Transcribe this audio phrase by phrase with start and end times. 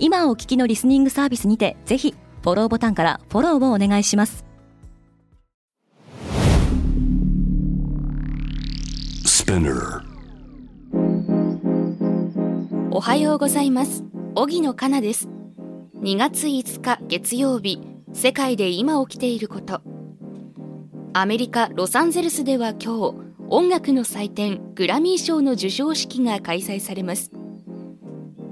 [0.00, 4.44] 今お聞きのリスニングサービスにてぜひフォローボタンからフォローをお願いします。
[12.90, 14.04] おはようございます。
[14.34, 15.28] 荻野かなです。
[15.96, 17.80] 2月5日月曜日
[18.12, 19.82] 世界で今起きていること。
[21.12, 23.14] アメリカ・ロサンゼルスでは今日
[23.48, 27.30] 音楽の祭典グラミー賞の授賞式が開催されます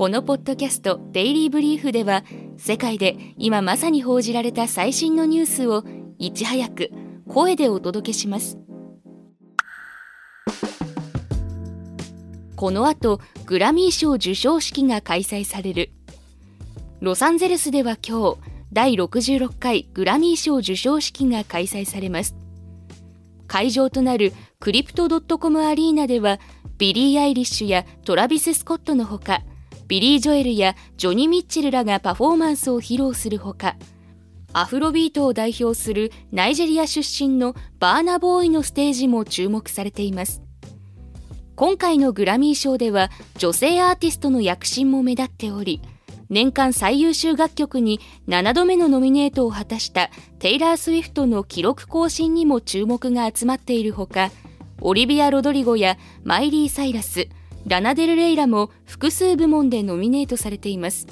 [0.00, 2.24] このポッドキャストデイリーブリーフでは
[2.56, 5.84] 世界で今まさに報じられた最新のニュースを
[6.16, 6.90] いち早く
[7.28, 8.56] 声でお届けします。
[12.56, 15.90] この後グラミー賞授賞式が開催される。
[17.02, 18.38] ロサンゼルスでは今日
[18.72, 22.34] 第66回グラミー賞授賞式が開催されます。
[23.46, 26.40] 会場となるクリプトドットコムアリーナでは
[26.78, 29.42] ビリー・アイリッシュやトラビス・スコットのほか
[29.90, 33.74] ビリー・ジョエルやジョニ・ミッチェルらがパフォーマンスを披露するほか
[34.52, 40.42] アフロビートを代表するナイジェリア出身のバーナボーイのステージも注目されています。
[41.56, 45.82] 今回のグラミー賞では女性アーティストの躍進も目立っており
[46.30, 54.30] 年間最優秀楽曲に7度目のノミネートを果たしたテイラー・スウィフトの記録更新にも注目が集まっているほか
[54.80, 57.28] オリビア・ロドリゴやマイリー・サイラス
[57.66, 61.06] ラナデル・レイラも複数部門でノミネートされています。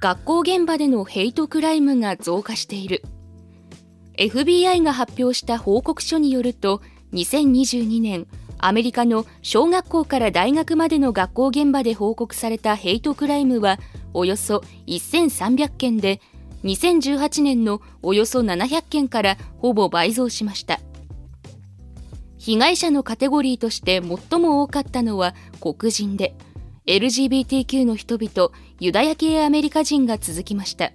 [0.00, 3.02] 学校現場でのヘイトクライムが増加している。
[4.16, 8.26] FBI が発表した報告書によると2022年
[8.58, 13.78] アメリカの小学校から大学までの学校現場で報告されたヘイトクライムは
[14.14, 16.20] およそ1300件で
[16.64, 20.80] 2018年のおよそ700件からほぼ倍増しました。
[22.38, 26.34] 被害者のカテゴリーとして最も多かったのは黒人で
[26.86, 28.50] LGBTQ の人々
[28.80, 30.92] ユダヤ系アメリカ人が続きました。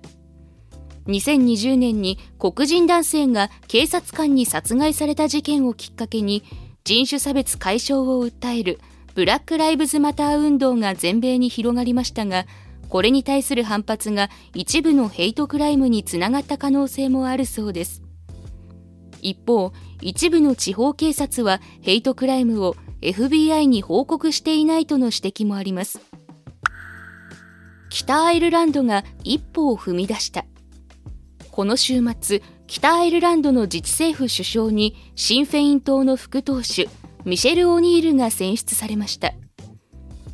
[1.07, 6.43] 2020年に黒人男性が警察官に殺害された事件をきっかけに
[6.83, 8.79] 人種差別解消を訴える
[9.13, 12.45] ブラック・ライブズ・マター運動が全米に広がりましたが
[12.89, 18.02] これに対する反発が一部のヘイトクライムにつながった可能性もあるそうです。
[19.23, 25.99] 一方一部の地方警察はヘイトクライムを FBI に報告していないとの指摘もあります。
[27.89, 30.45] 北アイルランドが一歩を踏み出した。
[31.51, 36.89] この週末北アイルランドの自治政府首相にシン・フェイン党の副党首
[37.25, 39.33] ミシェル・オニールが選出されました。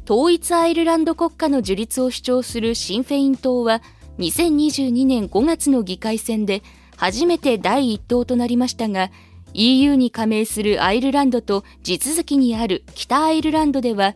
[0.09, 3.81] 統一アイルランド国家の樹立を主張するシン・フェイン党は
[4.17, 6.63] 2022年5月の議会選で
[6.99, 9.09] 初めて第一党となりましたが
[9.53, 14.15] EU に加盟するアイルランドと地続きにある北アイルランドでは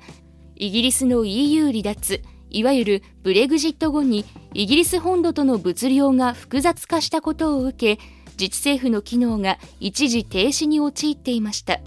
[0.58, 8.04] イギリスの EU 離脱いわゆるブレグジット後にイギリス本土との物量が複雑化したことを受け
[8.38, 11.80] 自治政府の機能が一時停止に陥っていました。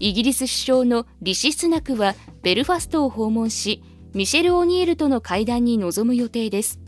[0.00, 3.82] イギリス首相のリシ・スナクはベルファストを訪問し
[4.14, 6.83] ミシェル・オニールとの会談に臨む予定です。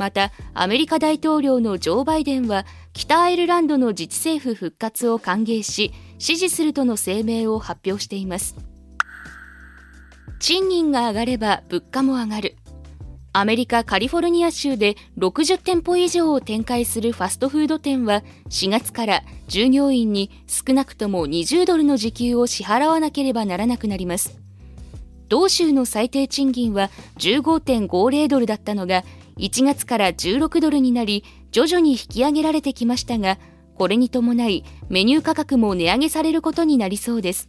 [0.00, 8.56] またアメリカ大統領のジョー・バイデンは北アイルランドの自治政府復活を歓迎し支持するとの声明を発表しています。
[10.38, 12.56] 賃金が上がれば物価も上がる。
[13.34, 24.40] アメリカ・カリフォルニア州で60店舗以上を展開するファストフード店は4月から従業員に少なくとも20ドルの時給を支払わなければならなくなります。
[25.28, 29.04] 同州の最低賃金は15.50ドルだったのが
[29.40, 33.38] 1月から16ドルになり徐々に引き上げられてきましたが
[33.74, 37.48] これに伴いメニュー価格も値上げされることになりそうです。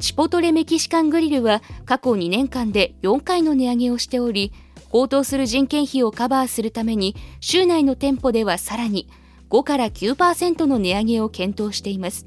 [0.00, 4.52] チポトレメキシカングリルは過去2年間で4回の値上げをしており
[4.90, 9.08] 高騰する人件費をカバーするために州内の店舗ではさらに
[9.48, 12.26] 5から9%の値上げを検討しています。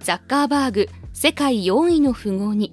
[0.00, 2.72] ザッカーバーグ世界4位の富豪に。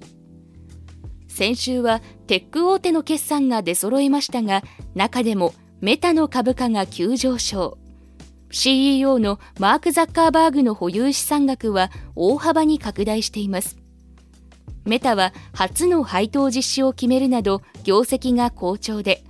[1.28, 4.62] 先週はテック大手の決算が出揃いましたが
[4.94, 7.76] 中でもメタの株価が急上昇。
[8.52, 13.78] CEO のマーク・ザッカーバーグの保有資産額は大幅に拡大しています。
[14.84, 19.24] メタは初の配当実施を決めるなど業績が好調で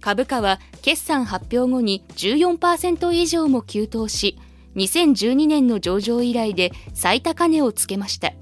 [0.00, 4.38] 株価は決算発表後に14%以上も急騰し
[4.76, 8.32] 2012年の上場以来で最高値をつけました。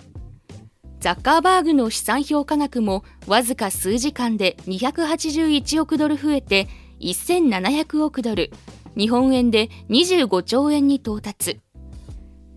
[1.05, 6.67] ザッカーバーグの資産評価額もわずか数時間で281億ドル増えて
[6.99, 8.51] 1700億ドル。
[8.97, 11.61] 日本円で25兆円に到達。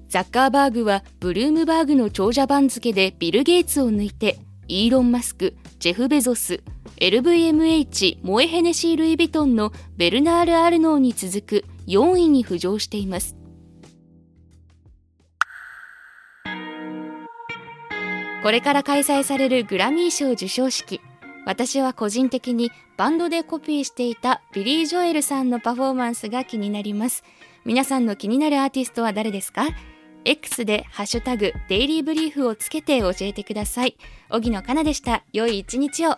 [0.07, 4.39] ザッカーバーグはブルームバーグの長者番付でビル・ゲイツを抜いて
[4.69, 6.63] イーロン・マスク、ジェフ・ベゾス、
[7.01, 13.35] LVMH モエヘネシー・ルイ・ヴィトンのベルナール・アルノーに続く4位に浮上しています。
[18.43, 21.01] これから開催されるグラミー賞授賞式。
[21.45, 27.23] 私は個人的にバンドでコピーしていたビリー・ジョエルさんのパフォーマンスが気になります。
[27.65, 29.67] 皆さんの気になるアーティストは誰ですか
[30.23, 33.97] ？X でハッシュタグデイリーブリーフをつけて教えてください。
[34.29, 35.23] 荻野かなでした。
[35.33, 36.17] 良い一日を。